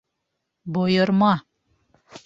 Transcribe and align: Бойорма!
Бойорма! 0.73 1.33